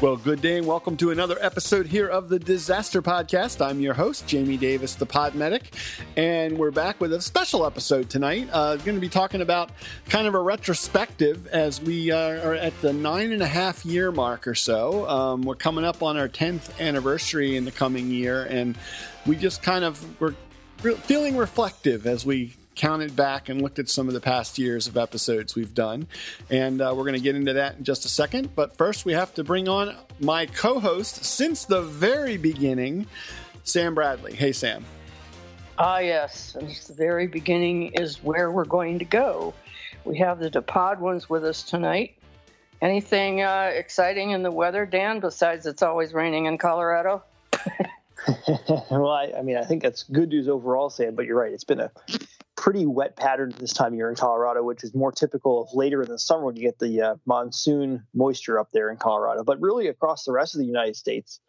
[0.00, 3.64] Well, good day and welcome to another episode here of the Disaster Podcast.
[3.64, 5.72] I'm your host, Jamie Davis, the Pod Medic,
[6.16, 8.48] and we're back with a special episode tonight.
[8.52, 9.70] Uh, going to be talking about
[10.10, 14.12] kind of a retrospective as we uh, are at the nine and a half year
[14.12, 15.08] mark or so.
[15.08, 18.76] Um, we're coming up on our 10th anniversary in the coming year, and
[19.26, 20.34] we just kind of we're
[21.04, 24.96] feeling reflective as we counted back and looked at some of the past years of
[24.96, 26.06] episodes we've done.
[26.50, 28.54] And uh, we're going to get into that in just a second.
[28.54, 33.06] But first, we have to bring on my co host since the very beginning,
[33.64, 34.34] Sam Bradley.
[34.34, 34.84] Hey, Sam.
[35.78, 36.52] Ah, yes.
[36.58, 39.54] Since the very beginning is where we're going to go.
[40.04, 42.16] We have the DePodwins with us tonight.
[42.82, 47.22] Anything uh, exciting in the weather, Dan, besides it's always raining in Colorado?
[48.90, 51.14] well, I, I, mean, I think that's good news overall, Sam.
[51.14, 51.90] But you're right; it's been a
[52.64, 56.00] pretty wet pattern this time of year in Colorado, which is more typical of later
[56.00, 59.44] in the summer when you get the uh, monsoon moisture up there in Colorado.
[59.44, 61.40] But really, across the rest of the United States,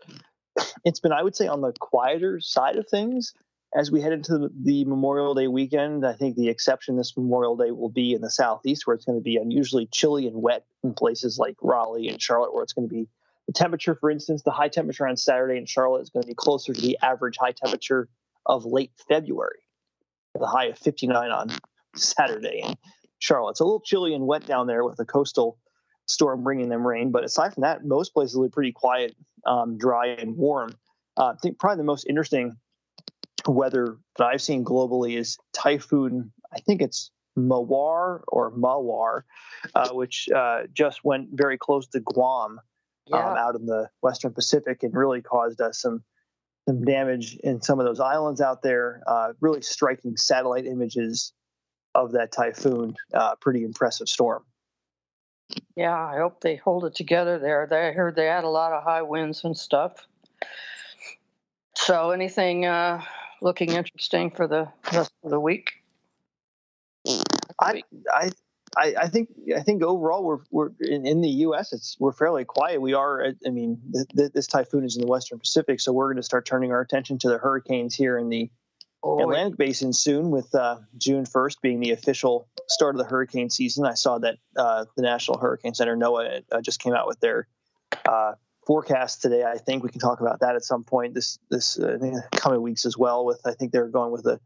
[0.83, 3.33] it's been, I would say, on the quieter side of things
[3.73, 6.05] as we head into the Memorial Day weekend.
[6.05, 9.17] I think the exception this Memorial Day will be in the southeast, where it's going
[9.17, 12.89] to be unusually chilly and wet in places like Raleigh and Charlotte, where it's going
[12.89, 13.07] to be
[13.47, 16.35] the temperature, for instance, the high temperature on Saturday in Charlotte is going to be
[16.35, 18.09] closer to the average high temperature
[18.45, 19.64] of late February
[20.39, 21.49] the high of 59 on
[21.95, 22.75] Saturday in
[23.19, 23.51] Charlotte.
[23.51, 25.57] It's a little chilly and wet down there with a coastal
[26.07, 27.11] storm bringing them rain.
[27.11, 30.75] But aside from that, most places are pretty quiet, um, dry, and warm.
[31.17, 32.57] Uh, I think probably the most interesting
[33.47, 36.31] weather that I've seen globally is typhoon.
[36.53, 39.21] I think it's Mawar or Mawar,
[39.73, 42.59] uh, which uh, just went very close to Guam
[43.07, 43.17] yeah.
[43.17, 46.03] um, out in the Western Pacific and really caused us some
[46.67, 49.01] some damage in some of those islands out there.
[49.07, 51.33] Uh, really striking satellite images
[51.93, 52.95] of that typhoon.
[53.13, 54.43] Uh, pretty impressive storm.
[55.75, 57.67] Yeah, I hope they hold it together there.
[57.69, 60.07] They, I heard they had a lot of high winds and stuff.
[61.75, 63.03] So, anything uh,
[63.41, 65.71] looking interesting for the rest of the week?
[67.61, 68.31] I, I
[68.77, 71.71] I, I, think I think overall we're we're in, in, the U.S.
[71.73, 72.81] It's we're fairly quiet.
[72.81, 73.33] We are.
[73.45, 76.23] I mean, th- th- this typhoon is in the Western Pacific, so we're going to
[76.23, 78.51] start turning our attention to the hurricanes here in the
[79.03, 80.29] oh, Atlantic Basin soon.
[80.29, 84.37] With uh, June 1st being the official start of the hurricane season, I saw that
[84.57, 87.47] uh, the National Hurricane Center NOAA uh, just came out with their
[88.05, 88.33] uh,
[88.67, 89.43] forecast today.
[89.43, 91.97] I think we can talk about that at some point this this uh,
[92.35, 93.25] coming weeks as well.
[93.25, 94.39] With I think they're going with a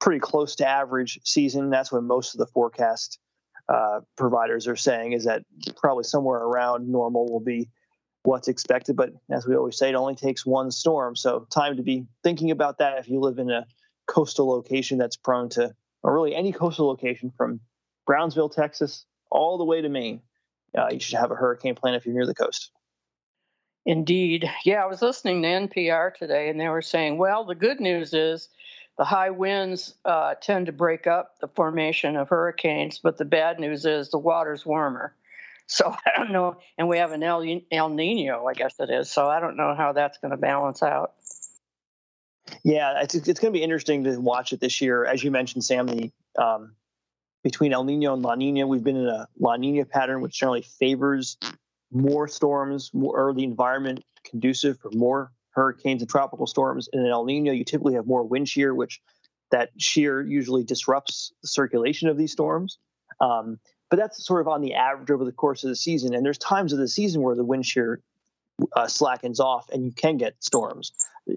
[0.00, 1.70] pretty close to average season.
[1.70, 3.18] That's when most of the forecast
[3.70, 5.44] uh, providers are saying is that
[5.76, 7.68] probably somewhere around normal will be
[8.24, 8.96] what's expected.
[8.96, 11.14] But as we always say, it only takes one storm.
[11.14, 13.66] So time to be thinking about that if you live in a
[14.08, 15.72] coastal location that's prone to,
[16.02, 17.60] or really any coastal location from
[18.06, 20.20] Brownsville, Texas, all the way to Maine.
[20.76, 22.72] Uh, you should have a hurricane plan if you're near the coast.
[23.86, 24.50] Indeed.
[24.64, 28.12] Yeah, I was listening to NPR today and they were saying, well, the good news
[28.14, 28.48] is
[29.00, 33.58] the high winds uh, tend to break up the formation of hurricanes, but the bad
[33.58, 35.14] news is the water's warmer.
[35.66, 39.10] So I don't know, and we have an El, El Nino, I guess it is.
[39.10, 41.14] So I don't know how that's going to balance out.
[42.62, 45.06] Yeah, it's, it's going to be interesting to watch it this year.
[45.06, 46.72] As you mentioned, Sam, the um,
[47.42, 50.60] between El Nino and La Nina, we've been in a La Nina pattern, which generally
[50.78, 51.38] favors
[51.90, 56.88] more storms, more or the environment conducive for more hurricanes and tropical storms.
[56.92, 59.00] In an El Nino, you typically have more wind shear, which
[59.50, 62.78] that shear usually disrupts the circulation of these storms.
[63.20, 63.58] Um,
[63.90, 66.14] but that's sort of on the average over the course of the season.
[66.14, 68.00] And there's times of the season where the wind shear
[68.76, 70.92] uh, slackens off and you can get storms.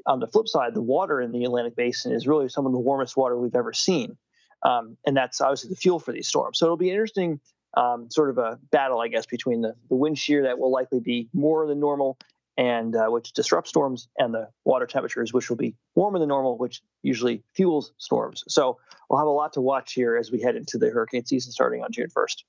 [0.05, 2.79] On the flip side, the water in the Atlantic Basin is really some of the
[2.79, 4.17] warmest water we've ever seen.
[4.63, 6.59] Um, and that's obviously the fuel for these storms.
[6.59, 7.39] So it'll be interesting,
[7.75, 10.99] um, sort of a battle, I guess, between the, the wind shear that will likely
[10.99, 12.17] be more than normal
[12.57, 16.57] and uh, which disrupts storms, and the water temperatures, which will be warmer than normal,
[16.57, 18.43] which usually fuels storms.
[18.47, 18.77] So
[19.09, 21.83] we'll have a lot to watch here as we head into the hurricane season starting
[21.83, 22.43] on June 1st.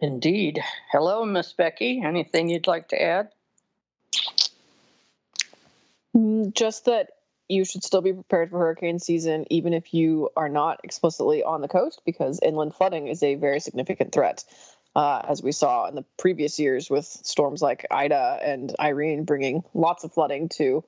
[0.00, 0.60] Indeed.
[0.92, 2.02] Hello, Miss Becky.
[2.04, 3.30] Anything you'd like to add?
[6.14, 7.10] Mm, just that
[7.48, 11.60] you should still be prepared for hurricane season, even if you are not explicitly on
[11.60, 14.44] the coast, because inland flooding is a very significant threat
[14.96, 19.62] uh, as we saw in the previous years with storms like Ida and Irene bringing
[19.74, 20.82] lots of flooding to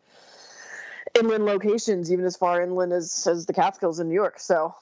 [1.14, 4.40] inland locations, even as far inland as, as the Catskills in New York.
[4.40, 4.74] So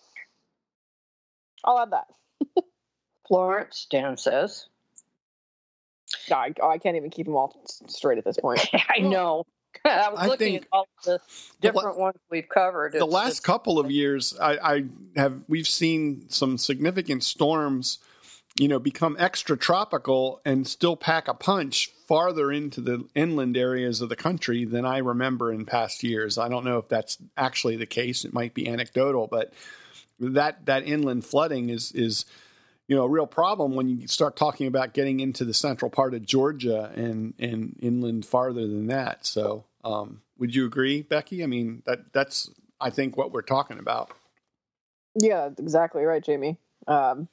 [1.64, 2.06] I'll add that.
[3.26, 4.66] Florence, Dan says.
[6.30, 8.64] I, I can't even keep them all straight at this point.
[8.88, 9.44] I know.
[9.84, 11.20] I was I looking at all the
[11.60, 12.94] different the, ones we've covered.
[12.94, 14.84] It's, the last couple of years, I, I,
[15.16, 17.98] have we've seen some significant storms
[18.58, 24.00] you know, become extra tropical and still pack a punch farther into the inland areas
[24.00, 26.38] of the country than I remember in past years.
[26.38, 28.24] I don't know if that's actually the case.
[28.24, 29.52] It might be anecdotal, but
[30.18, 32.24] that that inland flooding is is
[32.88, 36.14] you know a real problem when you start talking about getting into the central part
[36.14, 39.26] of Georgia and and inland farther than that.
[39.26, 41.42] So, um, would you agree, Becky?
[41.42, 42.48] I mean that that's
[42.80, 44.12] I think what we're talking about.
[45.14, 46.58] Yeah, exactly right, Jamie.
[46.86, 47.28] Um,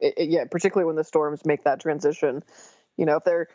[0.00, 2.42] it, it, yeah, particularly when the storms make that transition.
[2.96, 3.48] You know, if they're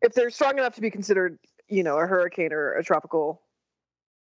[0.00, 1.38] if they're strong enough to be considered,
[1.68, 3.40] you know, a hurricane or a tropical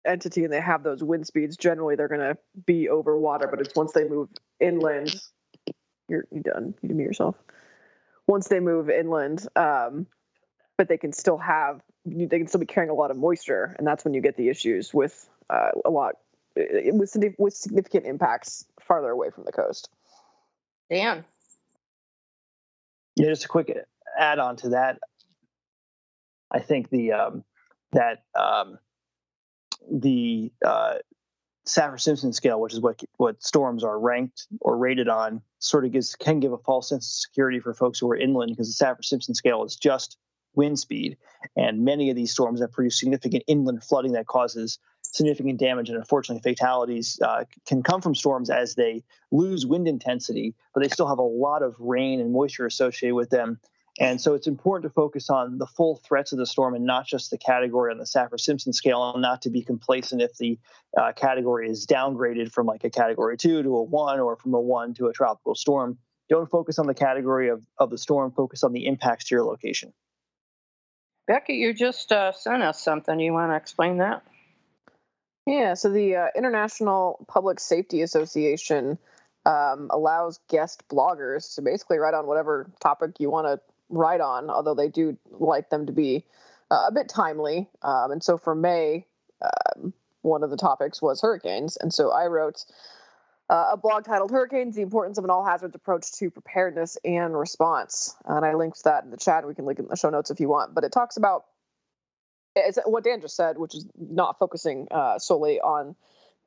[0.06, 3.48] entity, and they have those wind speeds, generally they're going to be over water.
[3.50, 4.30] But it's once they move
[4.60, 5.16] inland,
[6.08, 6.74] you're, you're done.
[6.82, 7.36] You me yourself.
[8.28, 10.08] Once they move inland, um,
[10.78, 13.86] but they can still have they can still be carrying a lot of moisture, and
[13.86, 16.16] that's when you get the issues with uh, a lot
[16.56, 19.90] with with significant impacts farther away from the coast.
[20.90, 21.26] Dan.
[23.16, 23.76] Yeah, just a quick
[24.18, 25.00] add on to that.
[26.52, 27.44] I think the um,
[27.92, 28.80] that um,
[29.92, 30.96] the uh,
[31.68, 35.92] Saffir Simpson scale, which is what what storms are ranked or rated on, sort of
[35.92, 38.86] gives can give a false sense of security for folks who are inland because the
[38.86, 40.18] Saffir Simpson scale is just
[40.56, 41.18] wind speed,
[41.56, 44.80] and many of these storms have produced significant inland flooding that causes
[45.18, 50.56] significant damage and unfortunately fatalities uh, can come from storms as they lose wind intensity,
[50.74, 53.60] but they still have a lot of rain and moisture associated with them.
[54.00, 57.08] And so it's important to focus on the full threats of the storm and not
[57.08, 60.60] just the category on the Saffir Simpson scale, and not to be complacent if the
[60.96, 64.62] uh, category is downgraded from like a category two to a one or from a
[64.62, 65.98] one to a tropical storm.
[66.30, 69.46] Don't focus on the category of, of the storm, focus on the impacts to your
[69.46, 69.94] location.
[71.26, 73.20] Becky, you just uh, sent us something.
[73.20, 74.24] You want to explain that?
[75.48, 78.98] Yeah, so the uh, International Public Safety Association
[79.46, 84.50] um, allows guest bloggers to basically write on whatever topic you want to write on,
[84.50, 86.26] although they do like them to be
[86.70, 87.70] uh, a bit timely.
[87.82, 89.06] Um, and so for May,
[89.42, 91.78] um, one of the topics was hurricanes.
[91.78, 92.66] And so I wrote
[93.50, 97.40] uh, a blog titled Hurricanes The Importance of an All Hazards Approach to Preparedness and
[97.40, 98.18] Response.
[98.26, 99.48] And I linked that in the chat.
[99.48, 100.76] We can link it in the show notes if you want.
[100.76, 101.46] But it talks about
[102.66, 105.96] it's what Dan just said, which is not focusing uh, solely on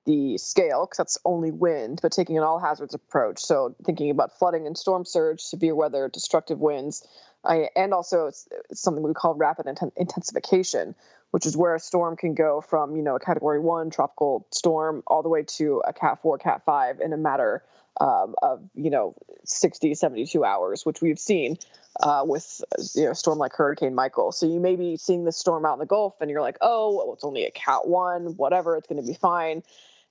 [0.06, 3.40] the scale because that's only wind, but taking an all hazards approach.
[3.40, 7.06] So thinking about flooding and storm surge, severe weather, destructive winds,
[7.44, 10.94] and also it's, it's something we call rapid inten- intensification,
[11.30, 15.02] which is where a storm can go from you know a category one tropical storm
[15.06, 17.62] all the way to a cat four, cat five in a matter
[17.98, 19.14] um, of you know
[19.44, 21.56] 60, 72 hours, which we've seen
[22.00, 22.62] uh, with
[22.94, 24.32] you know storm like Hurricane Michael.
[24.32, 26.96] So you may be seeing this storm out in the Gulf, and you're like, oh,
[26.96, 29.62] well, it's only a Cat one, whatever, it's going to be fine.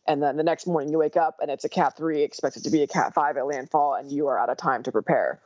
[0.07, 2.71] And then the next morning you wake up and it's a Cat three, expected to
[2.71, 5.39] be a Cat five at landfall, and you are out of time to prepare.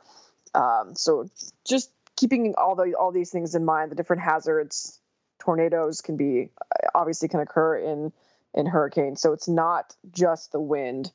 [0.54, 1.28] Um, so
[1.66, 4.98] just keeping all the all these things in mind, the different hazards,
[5.38, 6.50] tornadoes can be
[6.94, 8.12] obviously can occur in
[8.54, 9.20] in hurricanes.
[9.20, 11.12] So it's not just the wind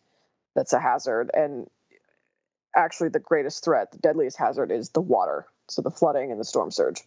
[0.60, 1.68] that's a hazard, and
[2.76, 5.46] actually the greatest threat, the deadliest hazard, is the water.
[5.70, 7.02] So the flooding and the storm surge.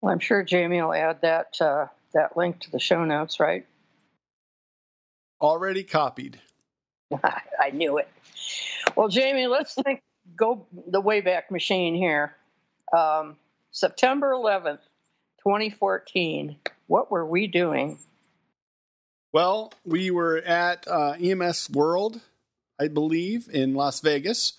[0.00, 3.64] Well, I'm sure Jamie will add that uh, that link to the show notes, right?
[5.40, 6.40] Already copied.
[7.22, 8.08] I knew it.
[8.96, 10.02] Well, Jamie, let's think.
[10.34, 12.34] Go the Wayback Machine here.
[12.96, 13.36] Um,
[13.70, 14.80] September 11th,
[15.44, 16.56] 2014.
[16.88, 17.98] What were we doing?
[19.32, 22.20] Well, we were at uh, EMS World
[22.82, 24.54] I believe, in Las Vegas.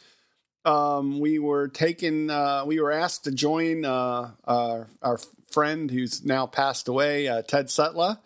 [0.64, 2.30] Um, we were taken.
[2.30, 5.20] Uh, we were asked to join uh, uh, our
[5.52, 8.20] friend who's now passed away, uh, Ted Sutla,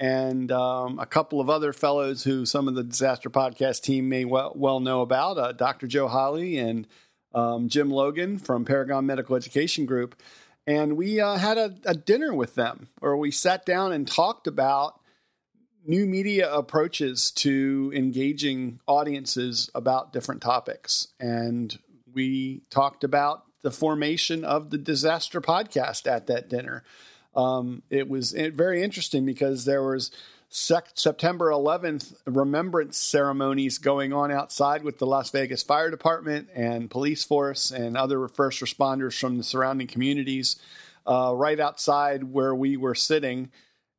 [0.00, 4.24] and um, a couple of other fellows who some of the disaster podcast team may
[4.24, 5.86] well, well know about, uh, Dr.
[5.86, 6.86] Joe Holley and
[7.34, 10.20] um, Jim Logan from Paragon Medical Education Group.
[10.66, 14.46] And we uh, had a, a dinner with them where we sat down and talked
[14.46, 14.98] about
[15.86, 21.08] new media approaches to engaging audiences about different topics.
[21.20, 21.76] And
[22.12, 26.84] we talked about the formation of the Disaster Podcast at that dinner.
[27.34, 30.10] Um, it was very interesting because there was
[30.48, 36.90] sec- September 11th remembrance ceremonies going on outside with the Las Vegas Fire Department and
[36.90, 40.56] police force and other first responders from the surrounding communities
[41.06, 43.50] uh, right outside where we were sitting.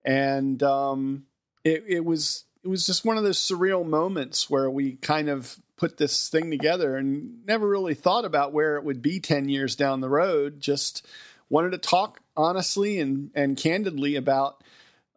[0.05, 1.25] And um,
[1.65, 5.59] it, it was it was just one of those surreal moments where we kind of
[5.77, 9.75] put this thing together and never really thought about where it would be 10 years
[9.75, 11.05] down the road just
[11.49, 14.63] wanted to talk honestly and, and candidly about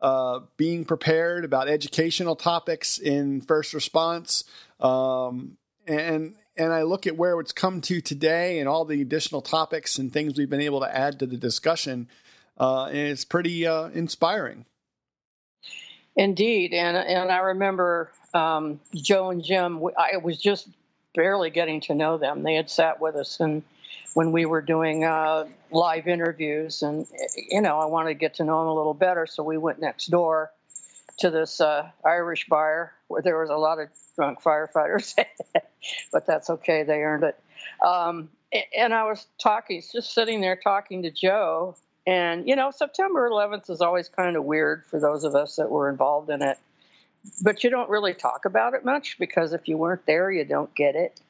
[0.03, 4.45] uh, being prepared about educational topics in first response
[4.81, 9.43] um, and and I look at where it's come to today and all the additional
[9.43, 12.09] topics and things we've been able to add to the discussion,
[12.59, 14.67] uh, and it's pretty uh, inspiring.
[16.19, 19.81] Indeed, and and I remember um, Joe and Jim.
[19.97, 20.69] I was just
[21.15, 22.43] barely getting to know them.
[22.43, 23.63] They had sat with us and
[24.15, 27.07] when we were doing uh, live interviews, and
[27.37, 29.81] you know, I wanted to get to know them a little better, so we went
[29.81, 30.51] next door
[31.19, 35.15] to this uh, Irish bar where there was a lot of drunk firefighters,
[36.13, 36.83] but that's okay.
[36.83, 37.41] They earned it.
[37.85, 38.31] Um,
[38.77, 41.77] and I was talking, just sitting there talking to Joe.
[42.09, 45.69] And, you know, September 11th is always kind of weird for those of us that
[45.69, 46.59] were involved in it.
[47.43, 50.75] But you don't really talk about it much because if you weren't there, you don't
[50.75, 51.21] get it.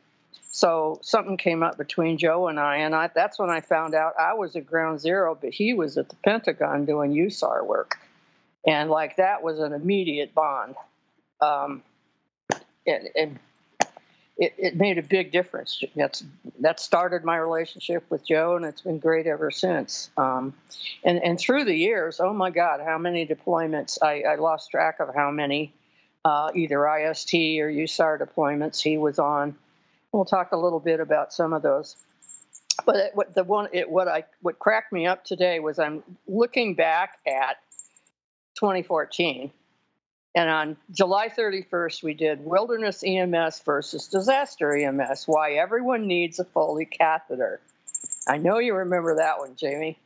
[0.51, 4.13] So something came up between Joe and I, and I, that's when I found out
[4.21, 7.99] I was at Ground Zero, but he was at the Pentagon doing USAR work
[8.69, 10.75] and like that was an immediate bond.
[11.41, 11.83] Um,
[12.85, 13.31] it, it,
[14.39, 15.83] it, it made a big difference.
[15.97, 16.25] That's
[16.61, 20.11] that started my relationship with Joe, and it's been great ever since.
[20.17, 20.55] Um,
[21.05, 23.99] and and through the years, oh my God, how many deployments?
[24.01, 25.73] I, I lost track of how many,
[26.25, 29.57] uh, either IST or USAR deployments he was on.
[30.13, 31.97] We'll talk a little bit about some of those.
[32.87, 36.05] But it, what the one, it, what I what cracked me up today was I'm
[36.29, 37.57] looking back at
[38.55, 39.51] 2014.
[40.35, 46.45] And on July 31st, we did Wilderness EMS versus Disaster EMS Why Everyone Needs a
[46.45, 47.61] Foley Catheter.
[48.27, 49.99] I know you remember that one, Jamie.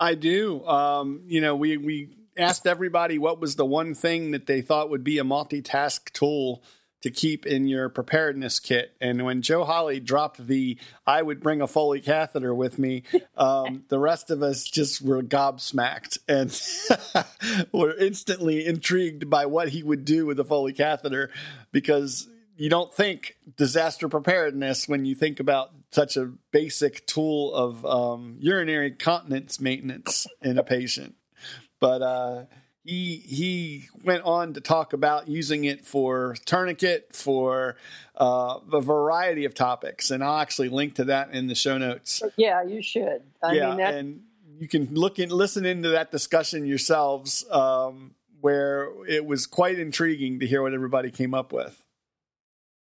[0.00, 0.64] I do.
[0.66, 4.90] Um, you know, we, we asked everybody what was the one thing that they thought
[4.90, 6.62] would be a multitask tool
[7.04, 8.96] to keep in your preparedness kit.
[8.98, 13.02] And when Joe Holley dropped the I would bring a Foley catheter with me,
[13.36, 19.82] um, the rest of us just were gobsmacked and were instantly intrigued by what he
[19.82, 21.28] would do with a Foley catheter
[21.72, 27.84] because you don't think disaster preparedness when you think about such a basic tool of
[27.84, 31.16] um, urinary continence maintenance in a patient.
[31.80, 32.44] But uh,
[32.84, 37.76] he he went on to talk about using it for tourniquet for
[38.16, 42.22] uh, a variety of topics, and I'll actually link to that in the show notes.
[42.36, 43.22] Yeah, you should.
[43.42, 43.94] I yeah, mean, that...
[43.94, 44.22] and
[44.58, 50.40] you can look and listen into that discussion yourselves, um, where it was quite intriguing
[50.40, 51.82] to hear what everybody came up with.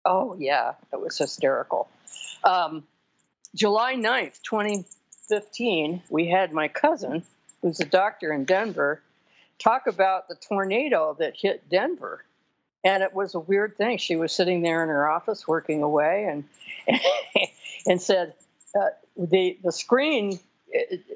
[0.04, 1.88] Oh yeah, it was hysterical.
[2.44, 2.84] Um,
[3.56, 7.24] July 9th, 2015, we had my cousin,
[7.62, 9.02] who's a doctor in Denver
[9.60, 12.24] talk about the tornado that hit Denver.
[12.84, 13.98] And it was a weird thing.
[13.98, 16.44] She was sitting there in her office working away and
[17.88, 18.34] and said
[18.80, 20.40] uh, the the screen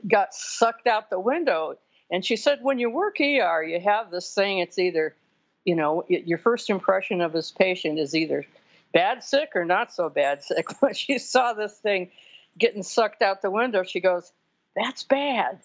[0.08, 1.76] got sucked out the window.
[2.12, 4.60] And she said, when you work ER, you have this thing.
[4.60, 5.16] It's either,
[5.64, 8.46] you know, your first impression of this patient is either
[8.94, 10.66] bad sick or not so bad sick.
[10.82, 12.10] When she saw this thing
[12.58, 14.32] getting sucked out the window, she goes,
[14.76, 15.60] "That's bad."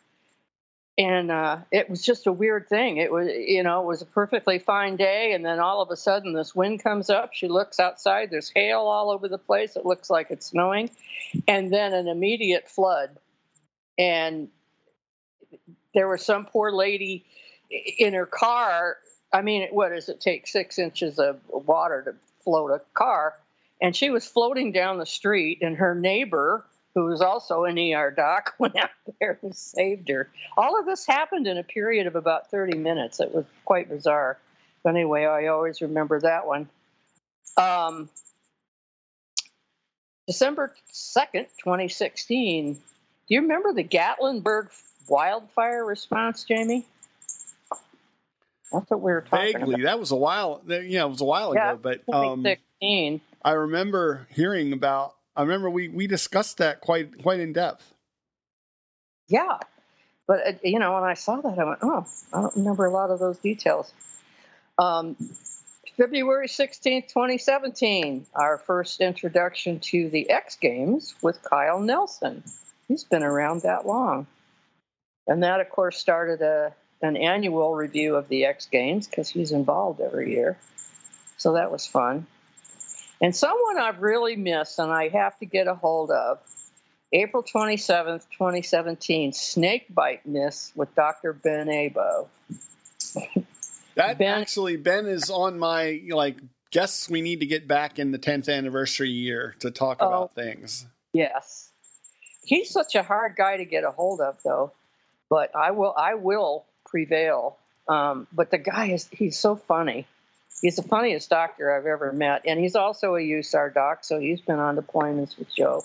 [0.96, 2.98] And uh, it was just a weird thing.
[2.98, 5.96] It was, you know, it was a perfectly fine day, and then all of a
[5.96, 7.30] sudden this wind comes up.
[7.32, 8.30] She looks outside.
[8.30, 9.74] There's hail all over the place.
[9.76, 10.90] It looks like it's snowing,
[11.48, 13.10] and then an immediate flood.
[13.98, 14.48] And
[15.94, 17.24] there was some poor lady
[17.98, 18.96] in her car.
[19.32, 20.46] I mean, what does it take?
[20.46, 23.34] Six inches of water to float a car,
[23.82, 28.10] and she was floating down the street, and her neighbor who was also an ER
[28.10, 30.28] doc, went out there and saved her.
[30.56, 33.20] All of this happened in a period of about 30 minutes.
[33.20, 34.38] It was quite bizarre.
[34.82, 36.68] But anyway, I always remember that one.
[37.56, 38.08] Um,
[40.26, 42.74] December 2nd, 2016.
[42.74, 42.80] Do
[43.28, 44.68] you remember the Gatlinburg
[45.08, 46.86] wildfire response, Jamie?
[48.72, 49.84] That's what we were talking Vaguely, about.
[49.84, 50.62] that was a while.
[50.66, 51.80] Yeah, it was a while yeah, ago.
[51.82, 53.20] But um, 2016.
[53.42, 57.92] I remember hearing about I remember we we discussed that quite quite in depth.
[59.28, 59.58] Yeah,
[60.26, 62.90] but uh, you know, when I saw that, I went, "Oh, I don't remember a
[62.90, 63.92] lot of those details."
[64.78, 65.16] Um,
[65.96, 72.42] February sixteenth, twenty seventeen, our first introduction to the X Games with Kyle Nelson.
[72.86, 74.26] He's been around that long,
[75.26, 79.52] and that, of course, started a an annual review of the X Games because he's
[79.52, 80.56] involved every year.
[81.36, 82.26] So that was fun.
[83.24, 86.40] And someone I've really missed and I have to get a hold of
[87.10, 91.32] April 27th, 2017, snake bite miss with Dr.
[91.32, 92.28] Ben Abo.
[93.94, 96.36] that ben, actually, Ben is on my, like,
[96.70, 100.34] guess we need to get back in the 10th anniversary year to talk oh, about
[100.34, 100.84] things.
[101.14, 101.70] Yes.
[102.44, 104.72] He's such a hard guy to get a hold of, though.
[105.30, 107.56] But I will, I will prevail.
[107.88, 110.06] Um, but the guy is, he's so funny
[110.61, 114.40] He's the funniest doctor I've ever met, and he's also a USAR doc, so he's
[114.40, 115.84] been on deployments with Joe.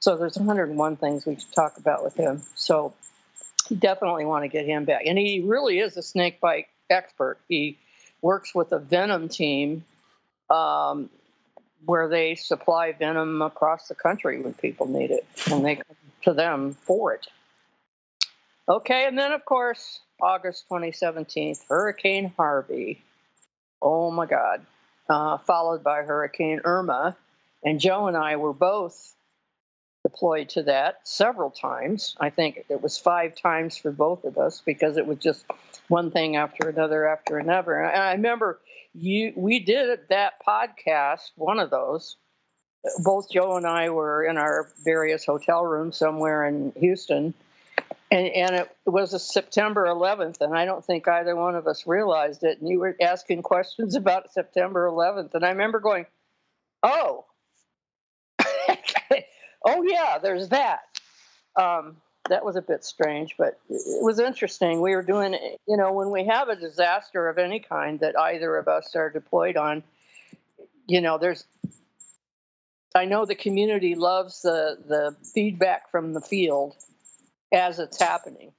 [0.00, 2.42] So there's 101 things we could talk about with him.
[2.54, 2.94] So
[3.76, 7.38] definitely want to get him back, and he really is a snake bite expert.
[7.48, 7.78] He
[8.20, 9.84] works with a venom team
[10.50, 11.10] um,
[11.84, 16.32] where they supply venom across the country when people need it, and they come to
[16.32, 17.26] them for it.
[18.68, 23.02] Okay, and then of course, August 2017, Hurricane Harvey.
[23.84, 24.64] Oh my God.
[25.08, 27.16] Uh, followed by Hurricane Irma.
[27.62, 29.14] And Joe and I were both
[30.02, 32.16] deployed to that several times.
[32.18, 35.44] I think it was five times for both of us because it was just
[35.88, 37.74] one thing after another after another.
[37.74, 38.58] And I remember
[38.94, 42.16] you we did that podcast, one of those.
[43.02, 47.32] Both Joe and I were in our various hotel rooms somewhere in Houston.
[48.14, 52.44] And, and it was September 11th, and I don't think either one of us realized
[52.44, 52.60] it.
[52.60, 56.06] And you were asking questions about September 11th, and I remember going,
[56.84, 57.24] "Oh,
[59.66, 60.82] oh yeah, there's that."
[61.56, 61.96] Um,
[62.28, 64.80] that was a bit strange, but it was interesting.
[64.80, 65.32] We were doing,
[65.66, 69.10] you know, when we have a disaster of any kind that either of us are
[69.10, 69.82] deployed on,
[70.86, 71.44] you know, there's.
[72.94, 76.76] I know the community loves the the feedback from the field
[77.54, 78.52] as it's happening,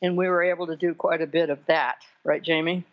[0.00, 2.84] and we were able to do quite a bit of that, right, Jamie?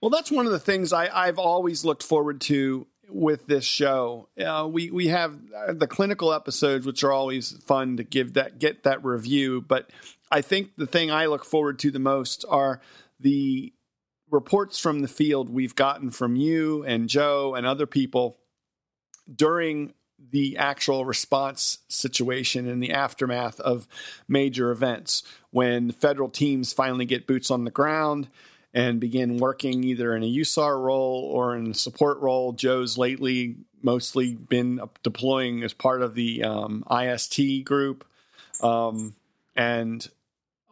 [0.00, 4.28] Well, that's one of the things I, I've always looked forward to with this show.
[4.38, 8.58] Uh, we we have uh, the clinical episodes, which are always fun to give that
[8.58, 9.60] get that review.
[9.60, 9.90] But
[10.30, 12.80] I think the thing I look forward to the most are
[13.18, 13.72] the
[14.30, 18.38] reports from the field we've gotten from you and Joe and other people
[19.34, 19.94] during
[20.30, 23.88] the actual response situation in the aftermath of
[24.26, 28.28] major events when federal teams finally get boots on the ground
[28.74, 32.52] and begin working either in a USAR role or in a support role.
[32.52, 38.04] Joe's lately mostly been deploying as part of the um, IST group.
[38.62, 39.14] Um,
[39.56, 40.06] and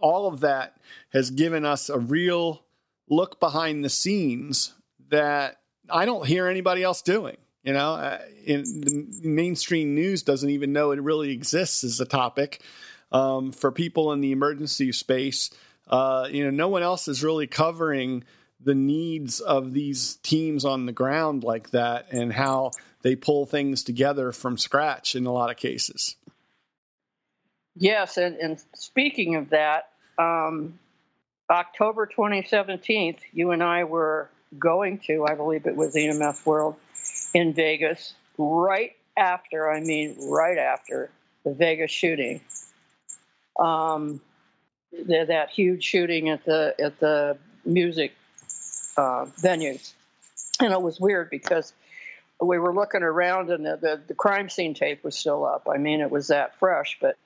[0.00, 0.76] all of that
[1.12, 2.62] has given us a real
[3.08, 4.74] look behind the scenes
[5.08, 7.36] that I don't hear anybody else doing.
[7.66, 12.04] You know, uh, in the mainstream news doesn't even know it really exists as a
[12.04, 12.62] topic.
[13.10, 15.50] Um, for people in the emergency space,
[15.88, 18.22] uh, you know, no one else is really covering
[18.60, 22.70] the needs of these teams on the ground like that and how
[23.02, 26.14] they pull things together from scratch in a lot of cases.
[27.74, 30.78] Yes, and, and speaking of that, um,
[31.50, 36.76] October 2017, you and I were going to, I believe it was EMS World
[37.36, 41.10] in Vegas, right after, I mean, right after
[41.44, 42.40] the Vegas shooting.
[43.60, 44.22] Um,
[45.06, 48.12] that huge shooting at the at the music
[48.96, 49.92] uh, venues,
[50.60, 51.74] and it was weird because
[52.40, 55.68] we were looking around and the, the, the crime scene tape was still up.
[55.70, 57.18] I mean, it was that fresh, but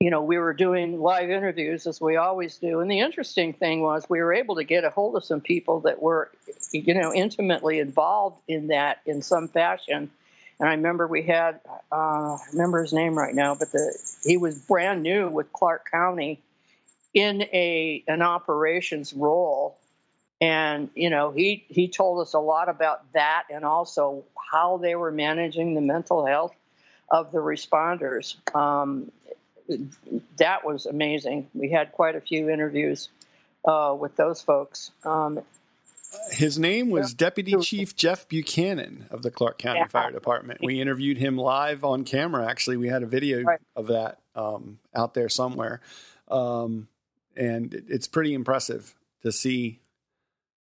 [0.00, 2.80] you know, we were doing live interviews as we always do.
[2.80, 5.80] And the interesting thing was we were able to get a hold of some people
[5.80, 6.30] that were,
[6.72, 10.10] you know, intimately involved in that in some fashion.
[10.60, 14.36] And I remember we had, uh, I remember his name right now, but the he
[14.36, 16.40] was brand new with Clark County
[17.12, 19.78] in a an operations role
[20.40, 24.94] and you know he he told us a lot about that and also how they
[24.94, 26.54] were managing the mental health
[27.10, 29.10] of the responders um,
[30.38, 33.08] that was amazing we had quite a few interviews
[33.64, 35.40] uh, with those folks um,
[36.30, 39.88] his name was Deputy Chief Jeff Buchanan of the Clark County yeah.
[39.88, 40.60] Fire Department.
[40.62, 42.48] We interviewed him live on camera.
[42.48, 43.60] Actually, we had a video right.
[43.76, 45.80] of that um, out there somewhere.
[46.28, 46.88] Um,
[47.36, 49.80] and it's pretty impressive to see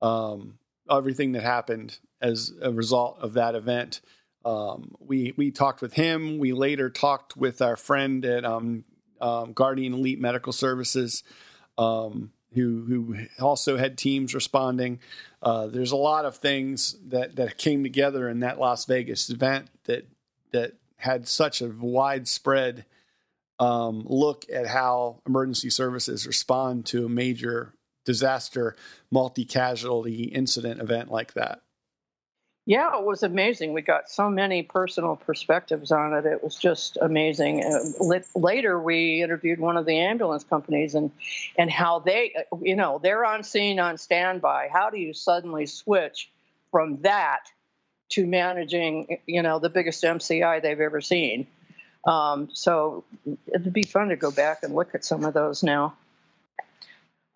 [0.02, 0.58] um,
[0.90, 4.00] everything that happened as a result of that event.
[4.44, 6.38] Um, we we talked with him.
[6.38, 8.84] We later talked with our friend at um,
[9.20, 11.22] um Guardian Elite Medical Services,
[11.76, 15.00] um, who who also had teams responding.
[15.42, 19.68] Uh, there's a lot of things that that came together in that Las Vegas event
[19.84, 20.06] that
[20.52, 22.84] that had such a widespread
[23.58, 27.74] um, look at how emergency services respond to a major
[28.04, 28.74] disaster,
[29.10, 31.60] multi casualty incident event like that.
[32.66, 33.72] Yeah, it was amazing.
[33.72, 36.26] We got so many personal perspectives on it.
[36.26, 37.64] It was just amazing.
[37.64, 41.10] Uh, later, we interviewed one of the ambulance companies and
[41.56, 44.68] and how they, uh, you know, they're on scene on standby.
[44.72, 46.30] How do you suddenly switch
[46.70, 47.46] from that
[48.10, 51.46] to managing, you know, the biggest MCI they've ever seen?
[52.04, 53.04] Um, so
[53.48, 55.94] it'd be fun to go back and look at some of those now.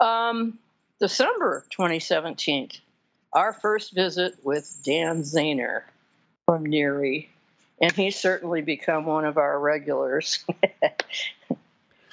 [0.00, 0.58] Um,
[1.00, 2.70] December 2017,
[3.34, 5.82] our first visit with Dan Zahner
[6.46, 7.28] from NERI,
[7.80, 10.44] and he's certainly become one of our regulars.
[10.78, 11.56] but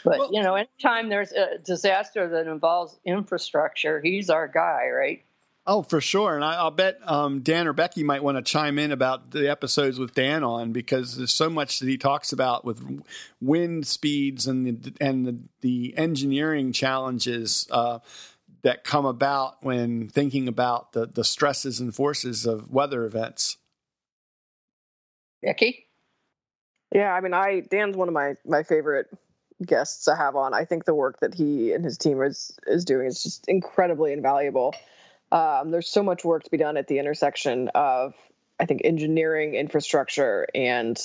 [0.04, 5.24] well, you know, anytime there's a disaster that involves infrastructure, he's our guy, right?
[5.68, 6.36] Oh, for sure.
[6.36, 9.48] And I, will bet um, Dan or Becky might want to chime in about the
[9.48, 13.04] episodes with Dan on because there's so much that he talks about with
[13.40, 18.00] wind speeds and the, and the, the engineering challenges uh,
[18.64, 23.58] that come about when thinking about the, the stresses and forces of weather events.
[25.42, 25.88] Becky?
[26.94, 29.08] Yeah, I mean, I Dan's one of my my favorite
[29.66, 30.54] guests to have on.
[30.54, 34.14] I think the work that he and his team is is doing is just incredibly
[34.14, 34.76] invaluable.
[35.32, 38.14] Um, there's so much work to be done at the intersection of,
[38.60, 41.00] I think, engineering, infrastructure, and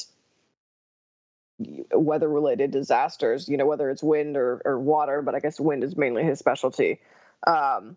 [1.58, 5.84] weather related disasters, you know, whether it's wind or, or water, but I guess wind
[5.84, 7.00] is mainly his specialty.
[7.46, 7.96] Um,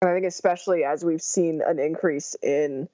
[0.00, 2.88] and I think especially as we've seen an increase in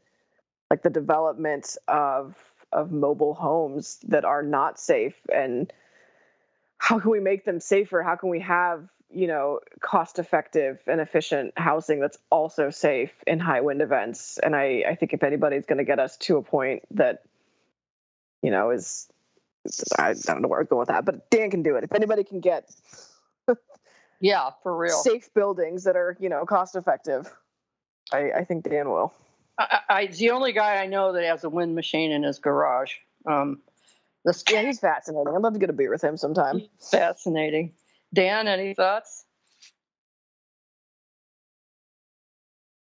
[0.70, 2.36] like the development of
[2.72, 5.72] of mobile homes that are not safe and
[6.78, 8.00] how can we make them safer?
[8.02, 13.40] How can we have you know, cost effective and efficient housing that's also safe in
[13.40, 14.38] high wind events.
[14.38, 17.22] And I, I think if anybody's going to get us to a point that,
[18.42, 19.08] you know, is,
[19.98, 21.84] I, I don't know where I'm going with that, but Dan can do it.
[21.84, 22.70] If anybody can get,
[24.20, 27.32] yeah, for real, safe buildings that are, you know, cost effective,
[28.12, 29.12] I, I think Dan will.
[29.58, 32.94] I, I, the only guy I know that has a wind machine in his garage.
[33.26, 33.60] Um,
[34.24, 35.32] this, yeah, he's fascinating.
[35.34, 36.62] I'd love to get a beer with him sometime.
[36.90, 37.72] Fascinating.
[38.12, 39.24] Dan, any thoughts?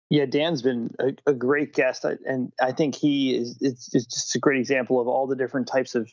[0.10, 3.58] Yeah, Dan's been a, a great guest, and I think he is.
[3.60, 6.10] It's, it's, just a great example of all the different types of,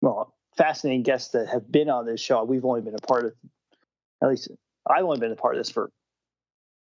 [0.00, 2.42] well, fascinating guests that have been on this show.
[2.42, 3.32] We've only been a part of,
[4.22, 4.50] at least
[4.86, 5.90] I've only been a part of this for.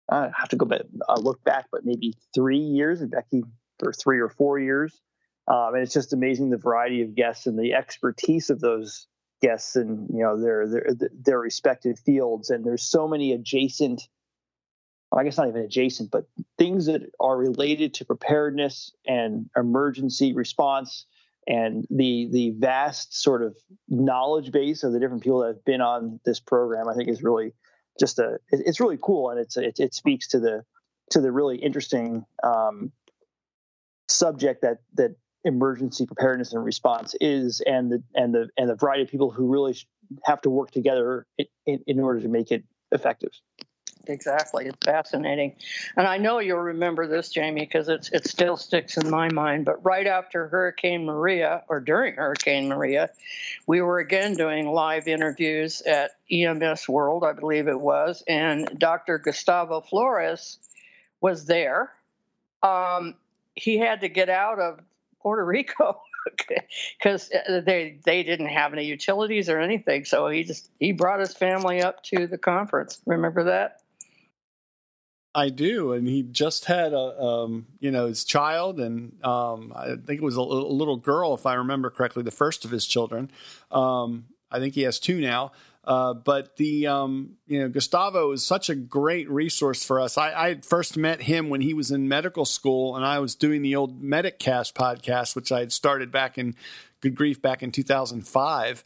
[0.09, 3.43] I have to go back, uh, look back, but maybe three years, Becky
[3.79, 5.01] for three or four years.
[5.49, 9.07] Um, and it's just amazing the variety of guests and the expertise of those
[9.41, 14.01] guests and you know their their their respective fields and there's so many adjacent
[15.15, 16.25] I guess not even adjacent, but
[16.57, 21.05] things that are related to preparedness and emergency response
[21.47, 23.55] and the the vast sort of
[23.87, 27.23] knowledge base of the different people that have been on this program, I think is
[27.23, 27.53] really
[27.99, 30.63] just a it's really cool and it's it, it speaks to the
[31.11, 32.91] to the really interesting um,
[34.09, 39.03] subject that that emergency preparedness and response is and the and the and the variety
[39.03, 39.75] of people who really
[40.25, 41.25] have to work together
[41.65, 43.31] in, in order to make it effective
[44.09, 45.55] exactly it's fascinating
[45.95, 49.83] and i know you'll remember this jamie because it still sticks in my mind but
[49.83, 53.09] right after hurricane maria or during hurricane maria
[53.65, 59.17] we were again doing live interviews at ems world i believe it was and dr
[59.19, 60.59] gustavo flores
[61.21, 61.91] was there
[62.63, 63.15] um,
[63.55, 64.79] he had to get out of
[65.21, 66.01] Puerto Rico
[66.97, 70.05] because uh, they they didn't have any utilities or anything.
[70.05, 73.01] So he just he brought his family up to the conference.
[73.05, 73.81] Remember that?
[75.37, 79.89] I do, and he just had a um, you know his child, and um, I
[79.89, 82.87] think it was a, a, little girl, if I remember correctly, the first of his
[82.87, 83.29] children.
[83.71, 85.51] Um, I think he has two now.
[85.83, 90.17] Uh, but the um, you know Gustavo is such a great resource for us.
[90.17, 93.61] I, I first met him when he was in medical school, and I was doing
[93.61, 96.55] the old MedicCast podcast, which I had started back in
[96.99, 98.83] Good Grief back in 2005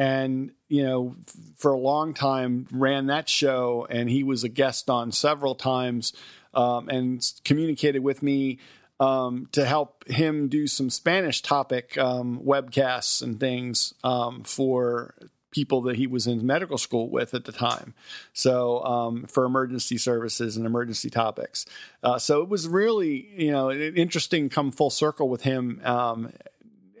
[0.00, 1.14] and you know
[1.56, 6.14] for a long time ran that show and he was a guest on several times
[6.54, 8.58] um, and communicated with me
[8.98, 15.14] um, to help him do some spanish topic um, webcasts and things um, for
[15.50, 17.92] people that he was in medical school with at the time.
[18.32, 21.66] So um, for emergency services and emergency topics.
[22.04, 26.32] Uh, so it was really, you know, interesting come full circle with him um,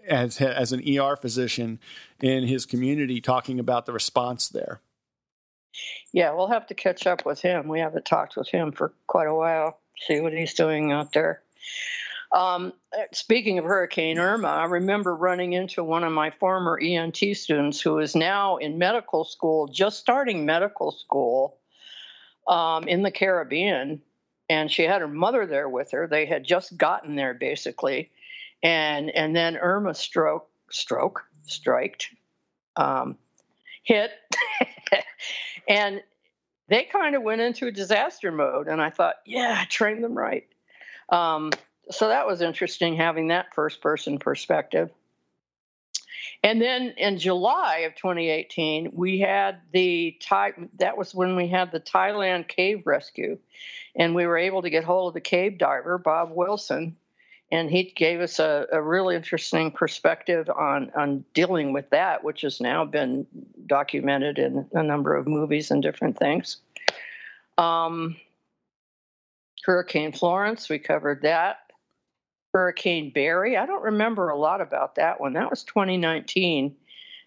[0.04, 1.78] as, as an ER physician
[2.22, 4.80] in his community talking about the response there.
[6.12, 7.68] Yeah, we'll have to catch up with him.
[7.68, 9.78] We haven't talked with him for quite a while.
[10.06, 11.42] See what he's doing out there.
[12.32, 12.72] Um,
[13.12, 17.98] speaking of Hurricane Irma, I remember running into one of my former EMT students who
[17.98, 21.58] is now in medical school, just starting medical school
[22.46, 24.02] um, in the Caribbean.
[24.48, 26.06] And she had her mother there with her.
[26.06, 28.10] They had just gotten there basically.
[28.62, 32.08] And, and then Irma stroke, stroke, striked,
[32.76, 33.16] um,
[33.82, 34.10] hit.
[35.68, 36.02] and
[36.68, 38.68] they kind of went into disaster mode.
[38.68, 40.46] And I thought, yeah, I trained them right.
[41.08, 41.50] Um,
[41.90, 44.90] so that was interesting having that first person perspective.
[46.42, 51.70] And then in July of 2018, we had the Thai, that was when we had
[51.70, 53.38] the Thailand cave rescue.
[53.94, 56.96] And we were able to get hold of the cave diver, Bob Wilson,
[57.52, 62.42] and he gave us a, a really interesting perspective on, on dealing with that, which
[62.42, 63.26] has now been
[63.66, 66.58] documented in a number of movies and different things.
[67.58, 68.16] Um,
[69.64, 71.58] Hurricane Florence, we covered that.
[72.52, 75.34] Hurricane Barry, I don't remember a lot about that one.
[75.34, 76.74] That was 2019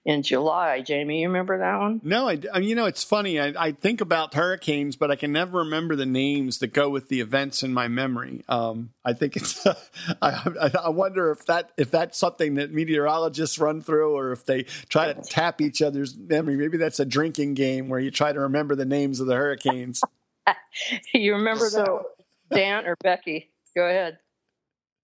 [0.06, 0.82] in July.
[0.82, 2.02] Jamie, you remember that one?
[2.04, 3.40] No, I, I you know, it's funny.
[3.40, 7.08] I, I, think about hurricanes, but I can never remember the names that go with
[7.08, 8.44] the events in my memory.
[8.50, 9.66] Um, I think it's.
[10.22, 14.64] I, I, wonder if that if that's something that meteorologists run through, or if they
[14.90, 16.58] try to tap each other's memory.
[16.58, 20.02] Maybe that's a drinking game where you try to remember the names of the hurricanes.
[21.14, 22.08] you remember so,
[22.50, 23.52] that, Dan or Becky?
[23.76, 24.20] Go ahead.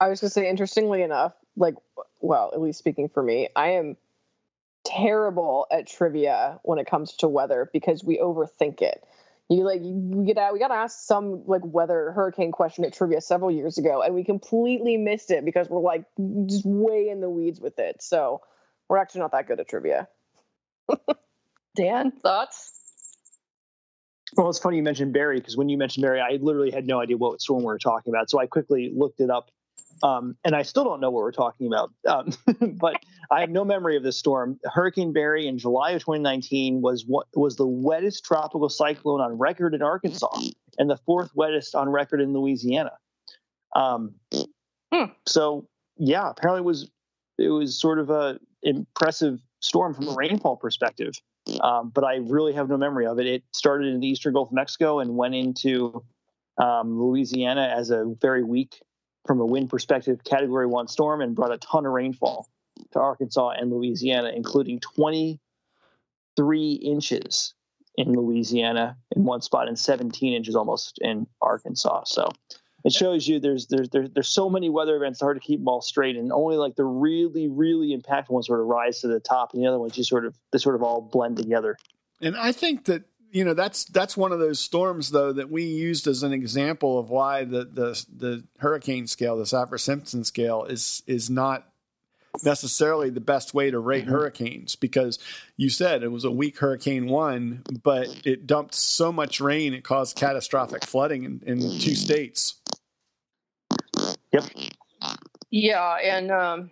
[0.01, 1.75] I was going to say, interestingly enough, like,
[2.21, 3.97] well, at least speaking for me, I am
[4.89, 9.03] terrible at trivia when it comes to weather because we overthink it.
[9.49, 13.19] You like we get out, we got asked some like weather hurricane question at trivia
[13.19, 16.05] several years ago, and we completely missed it because we're like
[16.45, 18.01] just way in the weeds with it.
[18.01, 18.41] So
[18.87, 20.07] we're actually not that good at trivia.
[21.75, 22.73] Dan, thoughts?
[24.35, 27.01] Well, it's funny you mentioned Barry because when you mentioned Barry, I literally had no
[27.01, 28.29] idea what storm we were talking about.
[28.29, 29.49] So I quickly looked it up
[30.03, 32.31] um, and I still don't know what we're talking about, um,
[32.79, 32.95] but
[33.31, 34.59] I have no memory of this storm.
[34.65, 39.73] Hurricane Barry in July of 2019 was what was the wettest tropical cyclone on record
[39.73, 40.39] in Arkansas
[40.77, 42.91] and the fourth wettest on record in Louisiana.
[43.75, 44.15] Um,
[44.93, 45.05] hmm.
[45.25, 46.89] So yeah, apparently it was
[47.37, 51.13] it was sort of a impressive storm from a rainfall perspective,
[51.61, 53.27] um, but I really have no memory of it.
[53.27, 56.03] It started in the eastern Gulf of Mexico and went into
[56.57, 58.81] um, Louisiana as a very weak
[59.29, 62.49] from a wind perspective, category one storm and brought a ton of rainfall
[62.91, 67.53] to Arkansas and Louisiana, including 23 inches
[67.95, 72.05] in Louisiana in one spot and 17 inches almost in Arkansas.
[72.05, 72.31] So
[72.83, 75.59] it shows you there's there's there's, there's so many weather events it's hard to keep
[75.59, 79.07] them all straight and only like the really really impactful ones sort of rise to
[79.07, 81.77] the top and the other ones just sort of they sort of all blend together
[82.21, 85.63] and i think that you know that's that's one of those storms though that we
[85.63, 90.65] used as an example of why the the the hurricane scale, the Saffir Simpson scale,
[90.65, 91.65] is is not
[92.43, 94.13] necessarily the best way to rate mm-hmm.
[94.13, 95.19] hurricanes because
[95.57, 99.83] you said it was a weak hurricane one, but it dumped so much rain it
[99.83, 102.55] caused catastrophic flooding in, in two states.
[104.31, 104.43] Yep.
[105.51, 106.71] Yeah, and um,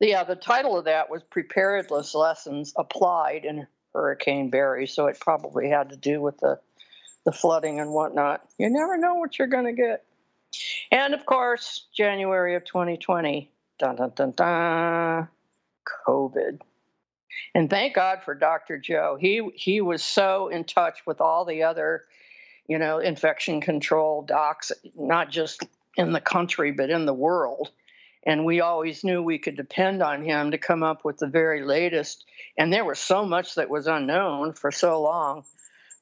[0.00, 5.68] yeah, the title of that was Preparedness Lessons Applied in Hurricane Barry, so it probably
[5.68, 6.60] had to do with the
[7.24, 8.42] the flooding and whatnot.
[8.58, 10.04] You never know what you're going to get.
[10.90, 15.28] And of course, January of 2020, dun dun dun dun,
[16.06, 16.60] COVID.
[17.54, 18.78] And thank God for Dr.
[18.78, 19.18] Joe.
[19.20, 22.04] He he was so in touch with all the other,
[22.66, 25.64] you know, infection control docs, not just
[25.96, 27.70] in the country but in the world
[28.28, 31.64] and we always knew we could depend on him to come up with the very
[31.64, 32.26] latest.
[32.58, 35.44] And there was so much that was unknown for so long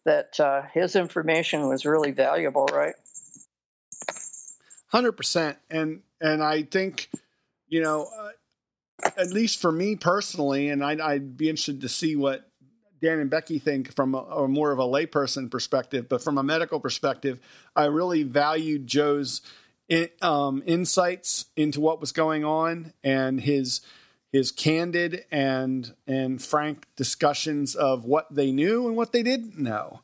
[0.05, 2.97] that uh, his information was really valuable, right?
[4.89, 7.11] Hundred percent, and and I think,
[7.69, 12.17] you know, uh, at least for me personally, and I'd, I'd, be interested to see
[12.17, 12.49] what
[13.03, 16.43] Dan and Becky think from a, a more of a layperson perspective, but from a
[16.43, 17.39] medical perspective,
[17.75, 19.43] I really valued Joe's
[19.89, 23.81] in, um, insights into what was going on and his
[24.33, 30.01] his candid and and frank discussions of what they knew and what they didn't know.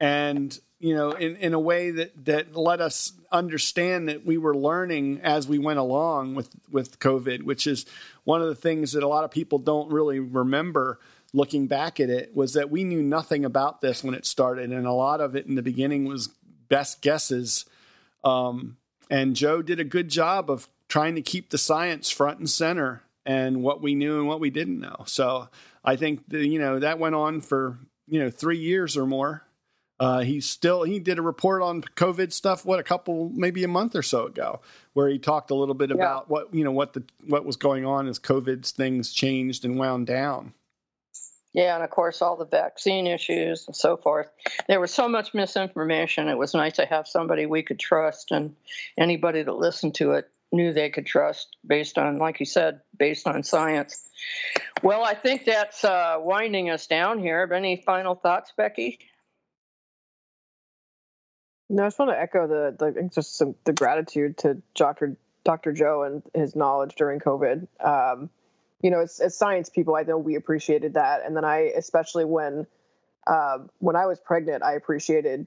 [0.00, 4.54] And you know in, in a way that that let us understand that we were
[4.54, 7.86] learning as we went along with with covid which is
[8.24, 10.98] one of the things that a lot of people don't really remember
[11.32, 14.70] looking back at it was that we knew nothing about this when it started.
[14.70, 16.28] And a lot of it in the beginning was
[16.68, 17.64] best guesses
[18.24, 18.76] um,
[19.12, 23.02] and Joe did a good job of trying to keep the science front and center
[23.26, 25.04] and what we knew and what we didn't know.
[25.06, 25.50] So
[25.84, 29.44] I think the, you know that went on for you know three years or more.
[30.00, 32.64] Uh, he still he did a report on COVID stuff.
[32.64, 34.62] What a couple maybe a month or so ago,
[34.94, 35.96] where he talked a little bit yeah.
[35.96, 39.78] about what you know what the what was going on as COVID's things changed and
[39.78, 40.54] wound down.
[41.52, 44.28] Yeah, and of course, all the vaccine issues and so forth.
[44.68, 46.28] There was so much misinformation.
[46.28, 48.56] It was nice to have somebody we could trust, and
[48.96, 53.26] anybody that listened to it knew they could trust based on, like you said, based
[53.26, 54.08] on science.
[54.82, 57.50] Well, I think that's uh, winding us down here.
[57.52, 58.98] Any final thoughts, Becky?
[61.68, 65.16] No, I just want to echo the, the just some, the gratitude to Dr.
[65.44, 65.72] Dr.
[65.72, 67.66] Joe and his knowledge during COVID.
[67.80, 68.30] Um,
[68.82, 72.24] you know, as, as science people, I know we appreciated that, and then I especially
[72.24, 72.66] when
[73.26, 75.46] uh, when I was pregnant, I appreciated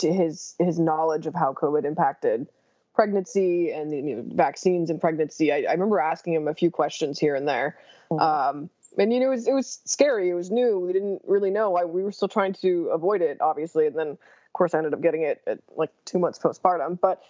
[0.00, 2.48] his his knowledge of how COVID impacted
[2.94, 5.52] pregnancy and you know, vaccines and pregnancy.
[5.52, 7.78] I, I, remember asking him a few questions here and there.
[8.10, 8.22] Mm-hmm.
[8.58, 10.28] Um, and you know, it was it was scary.
[10.28, 10.78] It was new.
[10.78, 11.70] We didn't really know.
[11.70, 13.86] why we were still trying to avoid it, obviously.
[13.86, 17.00] And then, of course, I ended up getting it at like two months postpartum.
[17.00, 17.22] But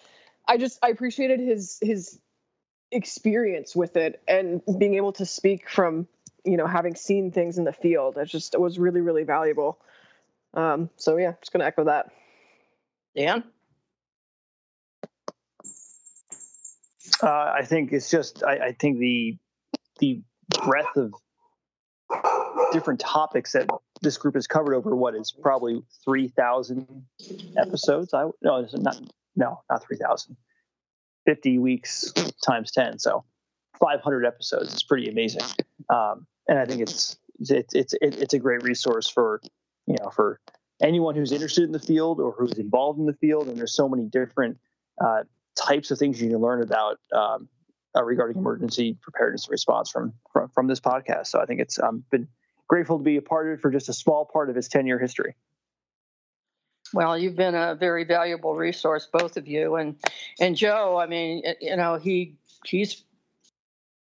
[0.48, 2.18] I just I appreciated his his
[2.92, 6.06] experience with it and being able to speak from
[6.44, 8.16] you know having seen things in the field.
[8.18, 9.78] It just it was really really valuable.
[10.54, 12.10] Um, so yeah, just gonna echo that.
[13.16, 13.44] Dan.
[17.22, 19.38] Uh, I think it's just I, I think the
[19.98, 20.22] the
[20.64, 21.14] breadth of
[22.72, 23.68] different topics that
[24.00, 27.04] this group has covered over what is probably 3,000
[27.56, 28.12] episodes.
[28.12, 29.00] I no, it's not
[29.36, 30.36] no, not 3,000.
[31.26, 32.12] 50 weeks
[32.44, 33.24] times 10, so
[33.80, 34.74] 500 episodes.
[34.74, 35.42] is pretty amazing,
[35.88, 39.40] um, and I think it's it's it's it's a great resource for
[39.86, 40.40] you know for
[40.82, 43.48] anyone who's interested in the field or who's involved in the field.
[43.48, 44.58] And there's so many different
[45.00, 45.22] uh,
[45.54, 47.48] types of things you can learn about um,
[47.96, 51.28] uh, regarding emergency preparedness and response from, from, from this podcast.
[51.28, 52.28] So I think it's um, been
[52.68, 54.86] grateful to be a part of it for just a small part of its 10
[54.86, 55.34] year history.
[56.94, 59.96] Well, you've been a very valuable resource, both of you, and
[60.38, 60.98] and Joe.
[60.98, 63.02] I mean, you know, he he's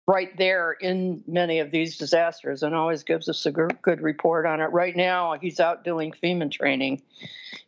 [0.07, 4.61] right there in many of these disasters and always gives us a good report on
[4.61, 4.67] it.
[4.67, 7.03] Right now, he's out doing FEMA training.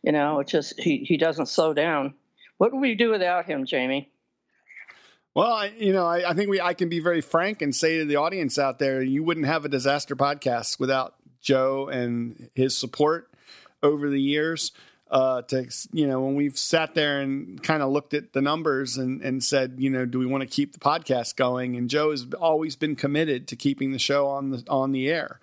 [0.03, 2.15] You know, it's just he he doesn't slow down.
[2.57, 4.11] What would we do without him, Jamie?
[5.33, 7.97] Well, I, you know, I, I, think we I can be very frank and say
[7.97, 12.77] to the audience out there, you wouldn't have a disaster podcast without Joe and his
[12.77, 13.29] support
[13.83, 14.71] over the years.
[15.09, 18.97] Uh, to you know, when we've sat there and kind of looked at the numbers
[18.97, 21.75] and, and said, you know, do we want to keep the podcast going?
[21.75, 25.39] And Joe has always been committed to keeping the show on the on the air.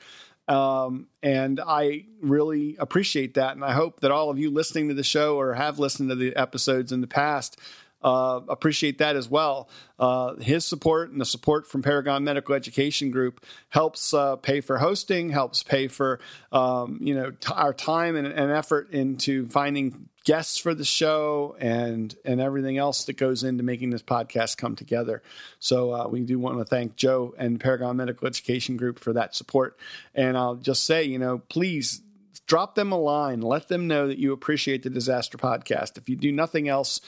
[0.48, 3.55] Um, and I really appreciate that.
[3.55, 6.16] And I hope that all of you listening to the show or have listened to
[6.16, 7.59] the episodes in the past
[8.03, 9.69] uh, appreciate that as well.
[9.99, 14.79] Uh, his support and the support from Paragon Medical Education Group helps uh, pay for
[14.79, 20.09] hosting, helps pay for um, you know t- our time and, and, effort into finding
[20.25, 24.75] guests for the show and and everything else that goes into making this podcast come
[24.77, 25.23] together.
[25.59, 29.35] So uh, we do want to thank Joe and Paragon Medical Education Group for that
[29.35, 29.79] support.
[30.15, 32.03] And I'll just say, you know, please
[32.47, 33.41] drop them a line.
[33.41, 35.97] Let them know that you appreciate the Disaster Podcast.
[35.97, 37.01] If you do nothing else,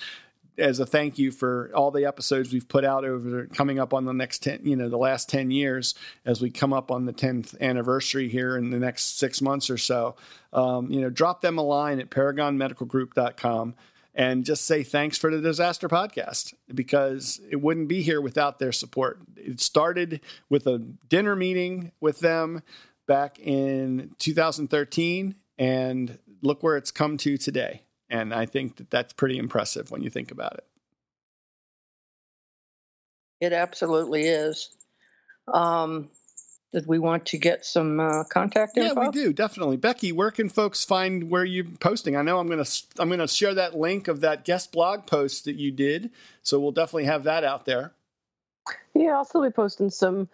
[0.59, 4.05] as a thank you for all the episodes we've put out over coming up on
[4.05, 7.13] the next 10 you know the last 10 years as we come up on the
[7.13, 10.17] 10th anniversary here in the next six months or so.
[10.53, 13.75] Um, you know drop them a line at paragonmedicalgroup.com
[14.15, 18.71] and just say thanks for the disaster podcast because it wouldn't be here without their
[18.71, 19.19] support.
[19.37, 22.63] It started with a dinner meeting with them
[23.07, 29.13] back in 2013 and look where it's come to today and I think that that's
[29.13, 30.67] pretty impressive when you think about it.
[33.41, 34.71] It absolutely is.
[35.53, 36.11] Um,
[36.73, 39.01] did we want to get some uh, contact info?
[39.01, 39.77] Yeah, we do definitely.
[39.77, 42.17] Becky, where can folks find where you're posting?
[42.17, 42.65] I know I'm gonna
[42.99, 46.11] I'm gonna share that link of that guest blog post that you did,
[46.43, 47.93] so we'll definitely have that out there.
[48.95, 50.29] Yeah, I'll still be posting some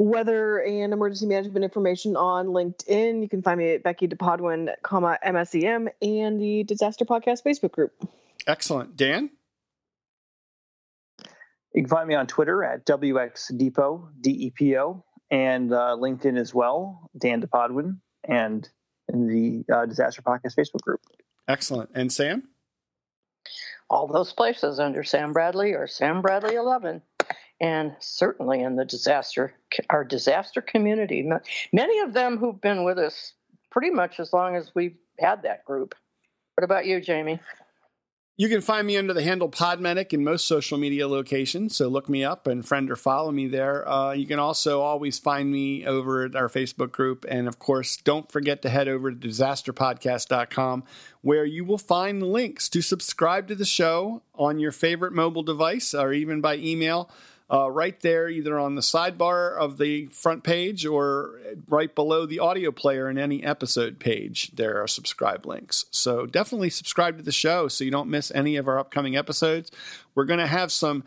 [0.00, 3.20] weather and emergency management information on LinkedIn.
[3.20, 7.92] You can find me at Becky DePodwin, comma MSEM, and the Disaster Podcast Facebook group.
[8.46, 9.28] Excellent, Dan.
[11.74, 17.42] You can find me on Twitter at WXDepo, D-E-P-O, and uh, LinkedIn as well, Dan
[17.42, 18.68] DePodwin, and
[19.12, 21.00] in the uh, Disaster Podcast Facebook group.
[21.46, 21.90] Excellent.
[21.94, 22.44] And Sam?
[23.90, 27.02] All those places under Sam Bradley or Sam Bradley 11
[27.60, 29.52] and certainly in the disaster
[29.90, 31.28] our disaster community
[31.72, 33.34] many of them who've been with us
[33.70, 35.94] pretty much as long as we've had that group
[36.56, 37.40] what about you jamie
[38.40, 41.76] you can find me under the handle Podmedic in most social media locations.
[41.76, 43.86] So look me up and friend or follow me there.
[43.86, 47.26] Uh, you can also always find me over at our Facebook group.
[47.28, 50.84] And of course, don't forget to head over to disasterpodcast.com
[51.20, 55.92] where you will find links to subscribe to the show on your favorite mobile device
[55.92, 57.10] or even by email
[57.52, 62.38] uh, right there, either on the sidebar of the front page or right below the
[62.38, 64.52] audio player in any episode page.
[64.52, 65.86] There are subscribe links.
[65.90, 69.70] So definitely subscribe to the show so you don't miss any of our upcoming episodes.
[70.14, 71.02] We're going to have some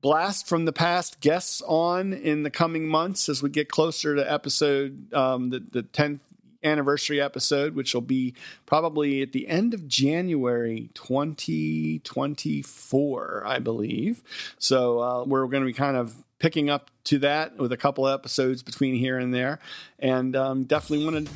[0.00, 4.32] blast from the past guests on in the coming months as we get closer to
[4.32, 6.20] episode um, the, the 10th
[6.62, 8.34] anniversary episode, which will be
[8.66, 14.22] probably at the end of January 2024, I believe.
[14.58, 18.06] So uh, we're going to be kind of picking up to that with a couple
[18.06, 19.58] episodes between here and there,
[19.98, 21.32] and um, definitely want to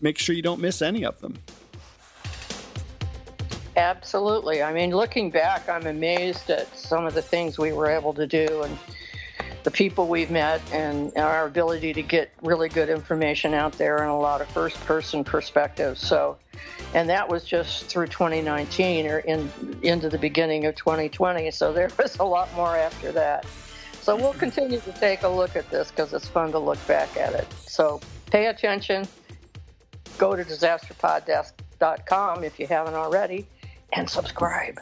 [0.00, 1.36] make sure you don't miss any of them.
[3.76, 4.62] Absolutely.
[4.62, 8.26] I mean, looking back, I'm amazed at some of the things we were able to
[8.26, 8.78] do and
[9.64, 14.10] the people we've met and our ability to get really good information out there and
[14.10, 16.00] a lot of first person perspectives.
[16.00, 16.36] So,
[16.92, 19.50] and that was just through 2019 or in
[19.82, 21.50] into the beginning of 2020.
[21.50, 23.46] So there was a lot more after that.
[24.02, 27.16] So we'll continue to take a look at this because it's fun to look back
[27.16, 27.46] at it.
[27.66, 29.08] So pay attention.
[30.18, 33.46] Go to disasterpodcast.com if you haven't already
[33.94, 34.78] and subscribe.